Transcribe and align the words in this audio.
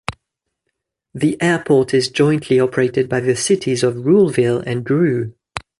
The 1.13 1.39
airport 1.39 1.93
is 1.93 2.09
jointly 2.09 2.59
operated 2.59 3.07
by 3.07 3.19
the 3.19 3.35
cities 3.35 3.83
of 3.83 3.97
Ruleville 3.97 4.63
and 4.65 4.83
Drew. 4.83 5.35